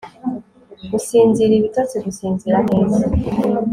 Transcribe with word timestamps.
gusinzira 0.91 1.51
ibitotsi, 1.55 1.95
gusinzira 2.05 2.57
neza 2.69 3.01